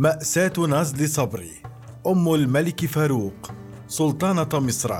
[0.00, 1.50] مأساة نازلي صبري.
[2.06, 3.52] أم الملك فاروق
[3.88, 4.94] سلطانة مصر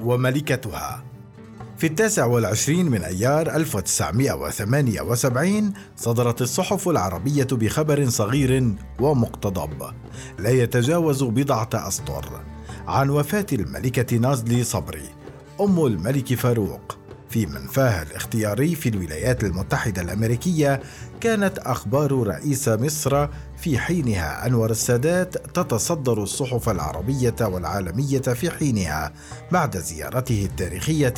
[0.00, 1.04] وملكتها.
[1.78, 9.82] في التاسع والعشرين من أيار 1978 صدرت الصحف العربية بخبر صغير ومقتضب
[10.38, 12.40] لا يتجاوز بضعة أسطر.
[12.86, 15.08] عن وفاة الملكة نازلي صبري
[15.60, 16.98] أم الملك فاروق
[17.32, 20.80] في منفاها الاختياري في الولايات المتحدة الأمريكية
[21.20, 24.46] كانت أخبار رئيس مصر في حينها.
[24.46, 29.12] أنور السادات تتصدر الصحف العربية والعالمية في حينها
[29.52, 31.14] بعد زيارته التاريخية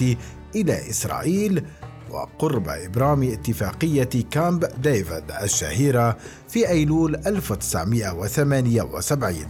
[0.54, 1.64] إلى إسرائيل
[2.10, 6.16] وقرب إبرام اتفاقية كامب ديفيد الشهيرة
[6.48, 9.46] في أيلول 1978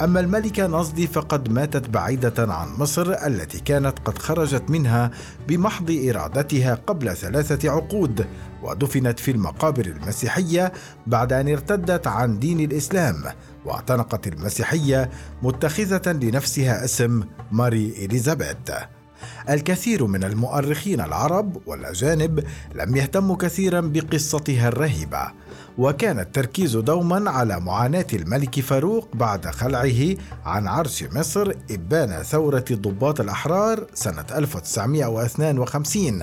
[0.00, 5.10] أما الملكة نصدي فقد ماتت بعيدة عن مصر التي كانت قد خرجت منها
[5.48, 8.26] بمحض إرادتها قبل ثلاثة عقود
[8.62, 10.72] ودفنت في المقابر المسيحية
[11.06, 13.24] بعد أن ارتدت عن دين الإسلام
[13.64, 15.10] واعتنقت المسيحية
[15.42, 18.70] متخذة لنفسها اسم ماري إليزابيث.
[19.50, 25.32] الكثير من المؤرخين العرب والأجانب لم يهتموا كثيرا بقصتها الرهيبة
[25.78, 33.20] وكان التركيز دوما على معاناة الملك فاروق بعد خلعه عن عرش مصر إبان ثورة الضباط
[33.20, 36.22] الأحرار سنة 1952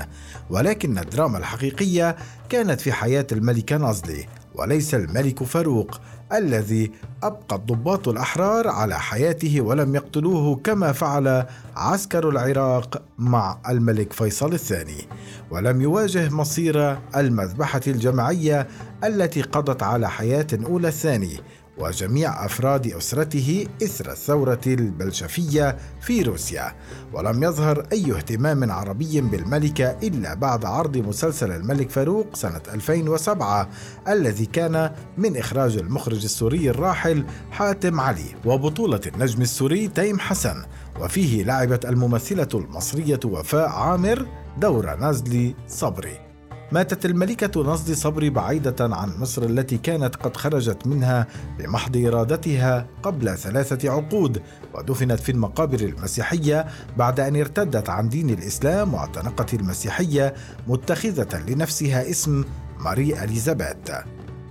[0.50, 2.16] ولكن الدراما الحقيقية
[2.50, 6.00] كانت في حياة الملكه نازلي وليس الملك فاروق
[6.34, 6.92] الذي
[7.24, 11.46] أبقى الضباط الأحرار على حياته ولم يقتلوه كما فعل
[11.76, 15.08] عسكر العراق مع الملك فيصل الثاني
[15.52, 18.68] ولم يواجه مصير المذبحة الجماعية
[19.04, 21.40] التي قضت على حياة أولى الثاني
[21.78, 26.76] وجميع أفراد أسرته إثر الثورة البلشفية في روسيا.
[27.14, 33.70] ولم يظهر أي اهتمام عربي بالملكه إلا بعد عرض مسلسل الملك فاروق سنة 2007
[34.08, 38.36] الذي كان من إخراج المخرج السوري الراحل حاتم علي.
[38.46, 40.64] وبطولة النجم السوري تيم حسن.
[41.00, 44.26] وفيه لعبت الممثلة المصرية وفاء عامر
[44.58, 46.33] دور نازلي صبري.
[46.72, 51.28] ماتت الملكة نصد صبري بعيدة عن مصر التي كانت قد خرجت منها
[51.60, 54.42] بمحض إرادتها قبل ثلاثة عقود
[54.74, 56.66] ودفنت في المقابر المسيحية
[56.98, 60.34] بعد أن ارتدت عن دين الإسلام واعتنقت المسيحية
[60.68, 62.46] متخذة لنفسها اسم
[62.80, 63.92] ماري إليزابيث.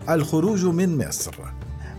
[0.08, 1.34] الخروج من مصر.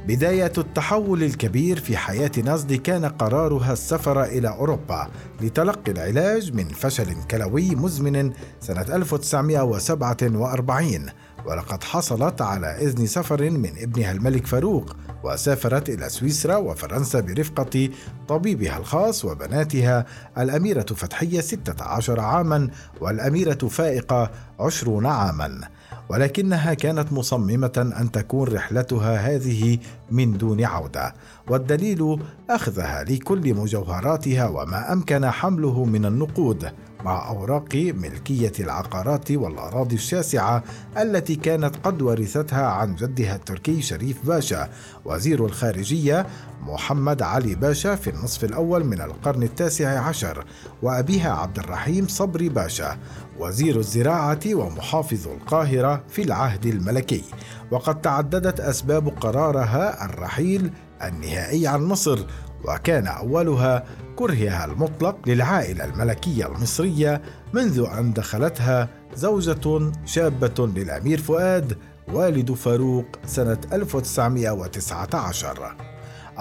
[0.08, 5.08] بداية التحول الكبير في حياة نازلي كان قرارها السفر إلى أوروبا
[5.42, 11.06] لتلقي العلاج من فشل كلوي مزمن سنة 1947
[11.46, 17.90] ولقد حصلت على إذن سفر من ابنها الملك فاروق وسافرت إلى سويسرا وفرنسا برفقة
[18.28, 20.06] طبيبها الخاص وبناتها
[20.38, 22.70] الأميرة فتحية 16 عاما
[23.02, 25.62] والأميرة فائقة 20 عاما.
[26.10, 29.78] ولكنها كانت مصممة أن تكون رحلتها هذه
[30.12, 31.14] من دون عودة
[31.50, 36.72] والدليل أخذها لكل مجوهراتها وما أمكن حمله من النقود.
[37.04, 40.64] مع أوراق ملكية العقارات والأراضي الشاسعة
[40.98, 44.70] التي كانت قد ورثتها عن جدها التركي شريف باشا
[45.06, 46.26] وزير الخارجية
[46.62, 50.46] محمد علي باشا في النصف الأول من القرن التاسع عشر
[50.82, 52.98] وأبيها عبد الرحيم صبري باشا
[53.40, 57.24] وزير الزراعة ومحافظ القاهرة في العهد الملكي.
[57.72, 60.72] وقد تعددت أسباب قرارها الرحيل
[61.04, 62.20] النهائي عن مصر
[62.66, 63.84] وكان أولها
[64.16, 67.22] كرهها المطلق للعائلة الملكية المصرية
[67.54, 71.78] منذ أن دخلتها زوجة شابة للأمير فؤاد
[72.14, 75.76] والد فاروق سنة 1919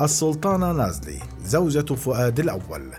[0.00, 2.90] السلطانة نازلي زوجة فؤاد الأول.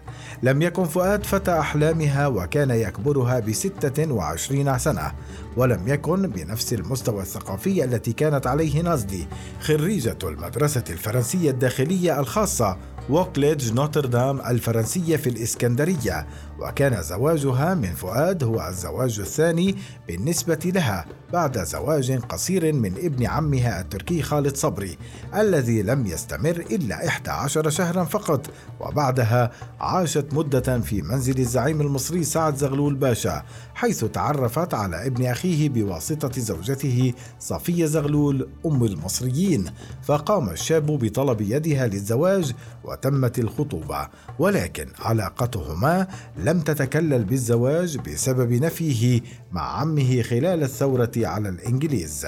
[0.43, 5.11] لم يكن فؤاد فتى أحلامها وكان يكبرها بستة وعشرين سنة
[5.57, 9.27] ولم يكن بنفس المستوى الثقافي التي كانت عليه نازلي
[9.61, 12.77] خريجة المدرسة الفرنسية الداخلية الخاصة
[13.09, 16.27] ووكليدج نوتردام الفرنسية في الإسكندرية
[16.59, 19.75] وكان زواجها من فؤاد هو الزواج الثاني
[20.07, 24.97] بالنسبة لها بعد زواج قصير من ابن عمها التركي خالد صبري
[25.35, 28.49] الذي لم يستمر إلا 11 شهرا فقط
[28.79, 33.43] وبعدها عاشت مدة في منزل الزعيم المصري سعد زغلول باشا
[33.75, 39.65] حيث تعرفت على ابن أخيه بواسطة زوجته صفية زغلول أم المصريين
[40.03, 42.53] فقام الشاب بطلب يدها للزواج
[42.93, 44.07] وتمت الخطوبة
[44.39, 46.07] ولكن علاقتهما
[46.37, 52.27] لم تتكلل بالزواج بسبب نفيه مع عمه خلال الثورة على الإنجليز.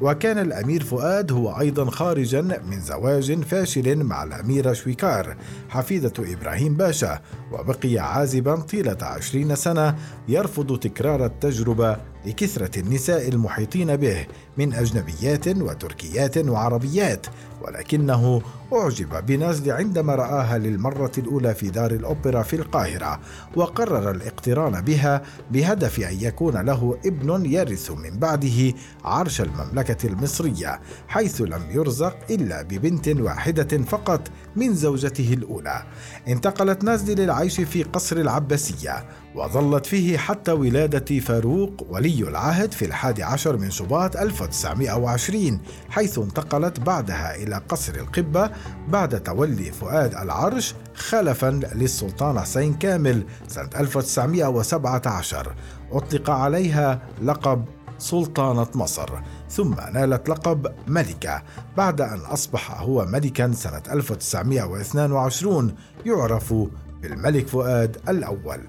[0.00, 5.36] وكان الأمير فؤاد هو أيضا خارجا من زواج فاشل مع الأميرة شويكار
[5.68, 7.20] حفيدة إبراهيم باشا
[7.52, 9.96] وبقي عازبا طيلة عشرين سنة
[10.28, 14.26] يرفض تكرار التجربة لكثرة النساء المحيطين به
[14.58, 17.26] من أجنبيات وتركيات وعربيات
[17.62, 18.42] ولكنه
[18.72, 23.20] أعجب بنازلي عندما رآها للمرة الأولى في دار الأوبرا في القاهرة
[23.56, 28.74] وقرر الاقتران بها بهدف أن يكون له ابن يرث من بعده
[29.04, 35.82] عرش المملكة المصرية حيث لم يرزق إلا ببنت واحدة فقط من زوجته الأولى.
[36.28, 39.04] انتقلت نازلي للعيش في قصر العباسية
[39.34, 46.80] وظلت فيه حتى ولادة فاروق ولي العهد في الحادي عشر من شباط 1920 حيث انتقلت
[46.80, 48.50] بعدها إلى قصر القبة
[48.88, 55.54] بعد تولي فؤاد العرش خلفا للسلطان حسين كامل سنة 1917
[55.92, 57.64] أطلق عليها لقب
[57.98, 59.08] سلطانة مصر
[59.50, 61.42] ثم نالت لقب ملكة.
[61.76, 65.74] بعد أن أصبح هو ملكا سنة 1922
[66.06, 66.54] يعرف
[67.02, 68.60] بالملك فؤاد الأول.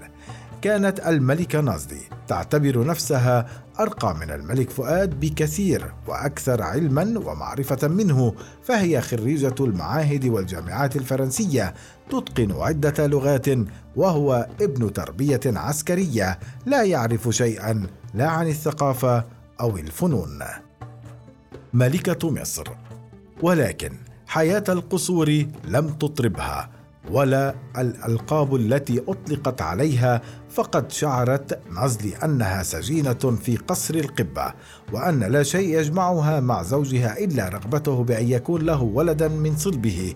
[0.62, 3.46] كانت الملكة نازلي تعتبر نفسها
[3.80, 11.74] أرقى من الملك فؤاد بكثير وأكثر علما ومعرفة منه فهي خريجة المعاهد والجامعات الفرنسية
[12.10, 13.46] تتقن عدة لغات
[13.96, 19.24] وهو ابن تربية عسكرية لا يعرف شيئا لا عن الثقافة
[19.60, 20.42] أو الفنون.
[21.72, 22.68] ملكة مصر.
[23.42, 23.92] ولكن
[24.26, 26.70] حياة القصور لم تطربها.
[27.10, 34.54] ولا الألقاب التي أطلقت عليها فقد شعرت نزلي أنها سجينة في قصر القبة
[34.92, 40.14] وأن لا شيء يجمعها مع زوجها إلا رغبته بأن يكون له ولدا من صلبه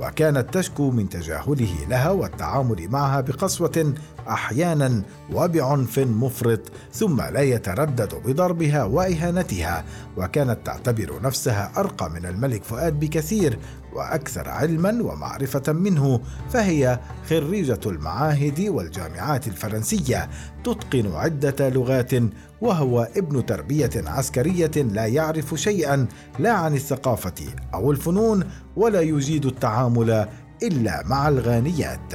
[0.00, 3.94] وكانت تشكو من تجاهله لها والتعامل معها بقسوة
[4.28, 5.02] أحيانا
[5.32, 6.60] وبعنف مفرط
[6.92, 9.84] ثم لا يتردد بضربها وإهانتها
[10.16, 13.58] وكانت تعتبر نفسها أرقى من الملك فؤاد بكثير
[13.94, 16.20] وأكثر علما ومعرفة منه
[16.50, 20.28] فهي خريجة المعاهد والجامعات الفرنسية
[20.64, 22.10] تتقن عدة لغات
[22.60, 26.06] وهو ابن تربية عسكرية لا يعرف شيئا
[26.38, 27.44] لا عن الثقافة
[27.74, 28.44] أو الفنون
[28.76, 30.28] ولا يجيد التعامل
[30.62, 32.14] إلا مع الغانيات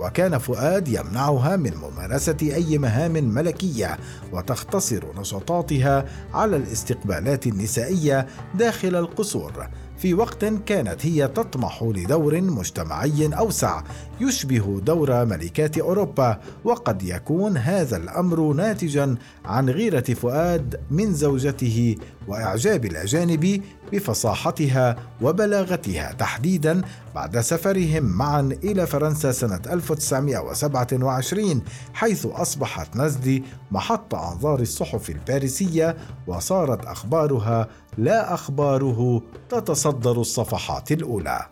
[0.00, 3.98] وكان فؤاد يمنعها من ممارسة أي مهام ملكية
[4.32, 9.68] وتختصر نشاطاتها على الاستقبالات النسائية داخل القصور.
[10.00, 13.82] في وقت كانت هي تطمح لدور مجتمعي أوسع
[14.20, 21.96] يشبه دور ملكات أوروبا وقد يكون هذا الأمر ناتجا عن غيرة فؤاد من زوجته
[22.28, 23.62] وإعجاب الأجانب
[23.92, 26.82] بفصاحتها وبلاغتها تحديدا
[27.14, 31.62] بعد سفرهم معا إلى فرنسا سنة 1927
[31.94, 41.46] حيث أصبحت نزلي محط أنظار الصحف الباريسية وصارت أخبارها لا أخباره تتصدر الصفحات الأولى.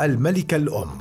[0.00, 0.98] الملكه الأم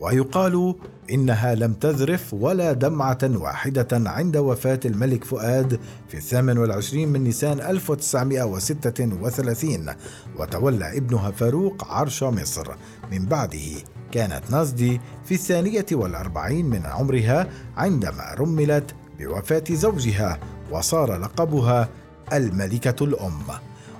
[0.00, 0.74] ويقال
[1.10, 7.60] إنها لم تذرف ولا دمعة واحدة عند وفاة الملك فؤاد في الثامن والعشرين من نيسان
[7.60, 9.86] 1936
[10.38, 12.74] وتولى ابنها فاروق عرش مصر.
[13.12, 13.82] من بعده
[14.12, 20.38] كانت نازدي في الثانية والأربعين من عمرها عندما رملت بوفاة زوجها
[20.70, 21.88] وصار لقبها
[22.32, 23.42] الملكة الأم.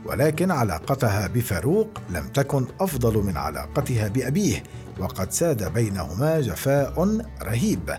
[0.06, 4.62] ولكن علاقتها بفاروق لم تكن أفضل من علاقتها بأبيه
[4.98, 7.94] وقد ساد بينهما جفاء رهيب.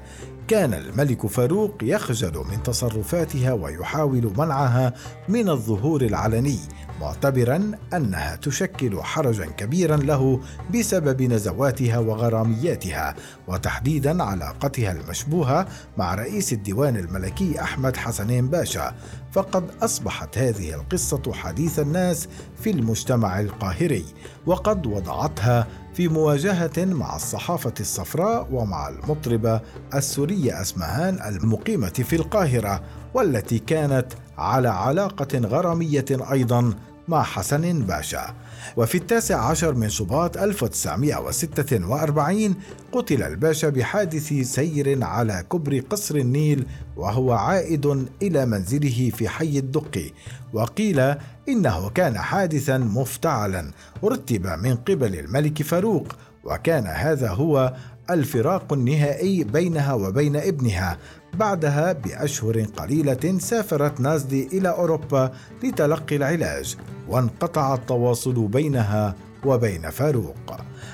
[0.47, 4.93] كان الملك فاروق يخجل من تصرفاتها ويحاول منعها
[5.29, 6.59] من الظهور العلني
[7.01, 10.41] معتبرا أنها تشكل حرجا كبيرا له
[10.73, 13.15] بسبب نزواتها وغرامياتها
[13.47, 18.95] وتحديدا علاقتها المشبوهة مع رئيس الديوان الملكي أحمد حسنين باشا.
[19.31, 22.27] فقد أصبحت هذه القصة حديث الناس
[22.61, 24.05] في المجتمع القاهري
[24.45, 29.61] وقد وضعتها في مواجهة مع الصحافة الصفراء ومع المطربة
[29.93, 32.81] السورية أسمهان المقيمة في القاهرة
[33.13, 34.05] والتي كانت
[34.37, 36.73] على علاقة غرامية أيضا
[37.07, 38.33] مع حسن باشا.
[38.77, 42.55] وفي التاسع عشر من شباط 1946
[42.91, 46.65] قتل الباشا بحادث سير على كبر قصر النيل
[46.97, 50.11] وهو عائد إلى منزله في حي الدقي.
[50.53, 51.15] وقيل
[51.49, 53.71] إنه كان حادثا مفتعلا
[54.03, 56.07] رتب من قبل الملك فاروق
[56.43, 57.73] وكان هذا هو
[58.09, 60.97] الفراق النهائي بينها وبين ابنها.
[61.33, 65.31] بعدها بأشهر قليلة سافرت نازلي إلى أوروبا
[65.63, 66.77] لتلقي العلاج
[67.09, 70.35] وانقطع التواصل بينها وبين فاروق.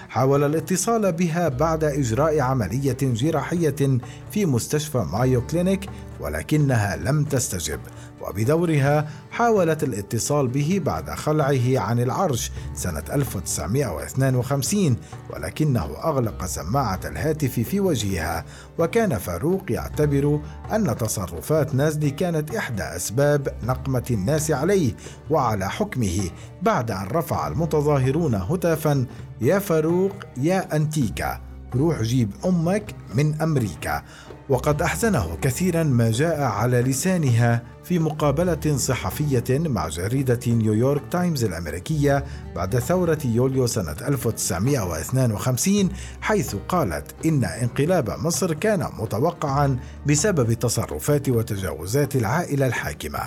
[0.10, 4.00] حاول الاتصال بها بعد إجراء عملية جراحية
[4.32, 5.90] في مستشفى مايو كلينيك
[6.20, 7.80] ولكنها لم تستجب.
[8.28, 14.96] وبدورها حاولت الاتصال به بعد خلعه عن العرش سنة 1952
[15.30, 18.46] ولكنه أغلق سماعة الهاتف في وجهها
[18.80, 20.40] وكان فاروق يعتبر
[20.72, 24.94] أن تصرفات نازلي كانت إحدى أسباب نقمة الناس عليه
[25.30, 26.30] وعلى حكمه
[26.62, 29.06] بعد أن رفع المتظاهرون هتافا
[29.42, 31.42] يا فاروق يا أنتيكا
[31.76, 34.04] روح جيب أمك من أمريكا.
[34.52, 42.26] وقد أحزنه كثيرا ما جاء على لسانها في مقابلة صحفية مع جريدة نيويورك تايمز الأمريكية
[42.56, 45.90] بعد ثورة يوليو سنة 1952
[46.22, 53.22] حيث قالت إن انقلاب مصر كان متوقعا بسبب تصرفات وتجاوزات العائلة الحاكمة.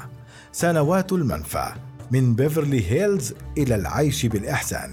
[0.53, 1.67] سنوات المنفى
[2.11, 4.91] من بيفرلي هيلز إلى العيش بالإحسان.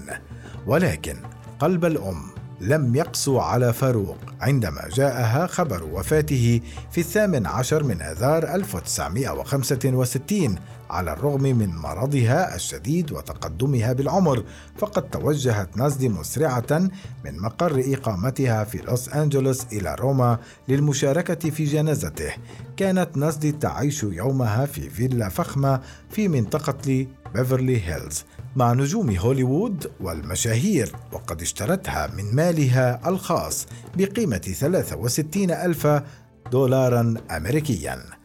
[0.66, 1.16] ولكن
[1.58, 2.31] قلب الأم
[2.62, 10.56] لم يقسو على فاروق عندما جاءها خبر وفاته في الثامن عشر من آذار 1965
[10.92, 14.44] على الرغم من مرضها الشديد وتقدمها بالعمر
[14.78, 16.90] فقد توجهت نازلي مسرعة
[17.24, 22.32] من مقر إقامتها في لوس أنجلوس إلى روما للمشاركة في جنازته.
[22.76, 25.80] كانت نازلي تعيش يومها في فيلا فخمة
[26.10, 28.24] في منطقة بيفرلي هيلز
[28.56, 35.88] مع نجوم هوليوود والمشاهير وقد اشترتها من مالها الخاص بقيمة 63 ألف
[36.52, 38.21] دولارا أمريكيا.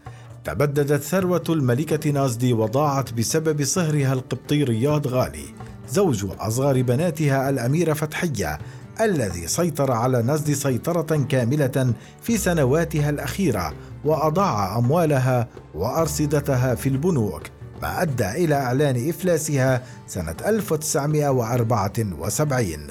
[0.47, 5.45] تبددت ثروة الملكة نازدي وضاعت بسبب صهرها القبطي رياض غالي
[5.89, 8.59] زوج أصغر بناتها الأميرة فتحية
[9.01, 13.73] الذي سيطر على نزد سيطرة كاملة في سنواتها الأخيرة
[14.05, 17.43] وأضاع أموالها وأرصدتها في البنوك
[17.81, 22.87] ما أدى إلى إعلان إفلاسها سنة 1974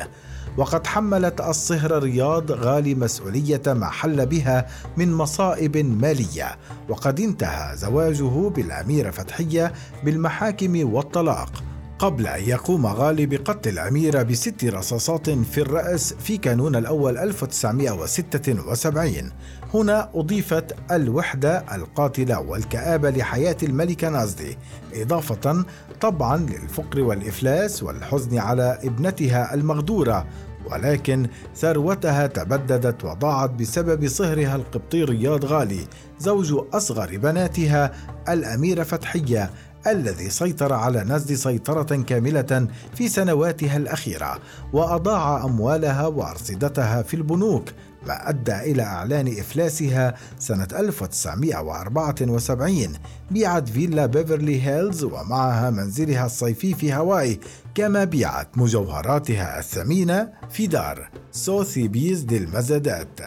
[0.56, 6.56] وقد حملت الصهر رياض غالي مسؤولية ما حل بها من مصائب مالية.
[6.88, 9.72] وقد انتهى زواجه بالأميرة فتحية
[10.04, 11.65] بالمحاكم والطلاق.
[11.98, 19.32] قبل أن يقوم غالي بقتل الأميرة بست رصاصات في الرأس في كانون الأول 1976
[19.74, 24.58] هنا أضيفت الوحدة القاتلة والكآبة لحياة الملكة نازدي
[24.94, 25.64] إضافة
[26.00, 30.26] طبعا للفقر والإفلاس والحزن على ابنتها المغدورة.
[30.70, 31.26] ولكن
[31.56, 35.86] ثروتها تبددت وضاعت بسبب صهرها القبطي رياض غالي
[36.18, 37.92] زوج أصغر بناتها
[38.28, 39.50] الأميرة فتحية
[39.86, 44.38] الذي سيطر على نازلي سيطرة كاملة في سنواتها الأخيرة
[44.72, 47.64] وأضاع أموالها وأرصدتها في البنوك
[48.06, 52.92] ما أدى إلى إعلان إفلاسها سنة 1974
[53.30, 57.40] بيعت فيلا بيفرلي هيلز ومعها منزلها الصيفي في هاواي
[57.74, 63.20] كما بيعت مجوهراتها الثمينة في دار Sotheby's للمزادات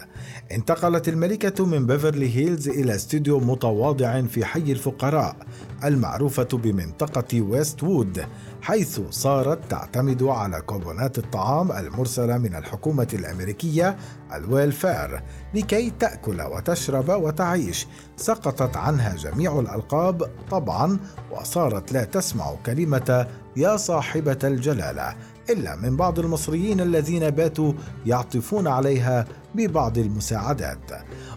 [0.52, 5.36] انتقلت الملكة من بيفرلي هيلز إلى استوديو متواضع في حي الفقراء
[5.84, 8.24] المعروفة بمنطقة Westwood
[8.62, 13.96] حيث صارت تعتمد على كوبونات الطعام المرسلة من الحكومة الأمريكية
[14.34, 15.22] ال welfare
[15.54, 17.86] لكي تأكل وتشرب وتعيش.
[18.16, 20.98] سقطت عنها جميع الألقاب طبعا
[21.30, 23.26] وصارت لا تسمع كلمة
[23.56, 25.14] يا صاحبة الجلالة.
[25.50, 27.72] إلا من بعض المصريين الذين باتوا
[28.06, 30.90] يعطفون عليها ببعض المساعدات.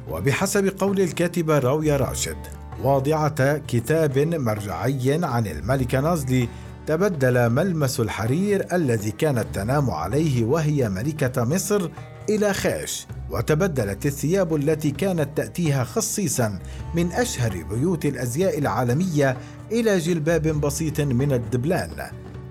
[0.10, 2.38] وبحسب قول الكاتبة راوية راشد
[2.84, 6.48] واضعة كتاب مرجعي عن الملكة نازلي
[6.88, 11.89] تبدل ملمس الحرير الذي كانت تنام عليه وهي ملكة مصر
[12.29, 16.60] إلى خاش وتبدلت الثياب التي كانت تأتيها خصيصا
[16.96, 19.38] من أشهر بيوت الأزياء العالمية
[19.72, 21.89] إلى جلباب بسيط من الدبلان.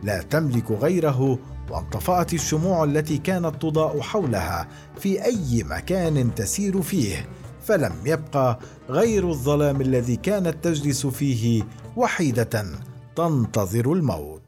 [0.02, 1.38] لا تملك غيره
[1.70, 7.28] وانطفأت الشموع التي كانت تضاء حولها في أي مكان تسير فيه
[7.62, 11.62] فلم يبقى غير الظلام الذي كانت تجلس فيه
[11.96, 12.64] وحيدة
[13.16, 14.41] تنتظر الموت.